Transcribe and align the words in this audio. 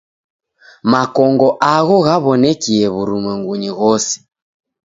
Makongo 0.91 1.47
agho 1.73 1.97
ghaw'onekie 2.05 2.85
w'urumwengunyi 2.93 3.71
ghose. 3.79 4.15